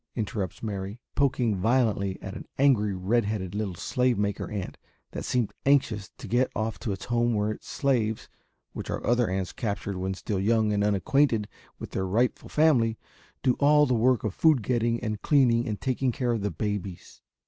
interrupts 0.15 0.63
Mary, 0.63 0.99
poking 1.13 1.55
violently 1.55 2.17
at 2.23 2.33
an 2.35 2.47
angry 2.57 2.95
red 2.95 3.23
headed 3.25 3.53
little 3.53 3.75
slave 3.75 4.17
maker 4.17 4.49
ant 4.49 4.79
that 5.11 5.23
seemed 5.23 5.53
anxious 5.63 6.09
to 6.17 6.27
get 6.27 6.49
off 6.55 6.79
to 6.79 6.91
its 6.91 7.05
home 7.05 7.35
where 7.35 7.51
its 7.51 7.67
slaves, 7.67 8.27
which 8.73 8.89
are 8.89 9.05
other 9.05 9.29
ants 9.29 9.53
captured 9.53 9.97
when 9.97 10.15
still 10.15 10.39
young 10.39 10.73
and 10.73 10.83
unacquainted 10.83 11.47
with 11.77 11.91
their 11.91 12.07
rightful 12.07 12.49
family, 12.49 12.97
do 13.43 13.53
all 13.59 13.85
the 13.85 13.93
work 13.93 14.23
of 14.23 14.33
food 14.33 14.63
getting 14.63 14.99
and 15.01 15.21
cleaning 15.21 15.67
and 15.67 15.79
taking 15.79 16.11
care 16.11 16.31
of 16.31 16.41
the 16.41 16.49
babies. 16.49 17.21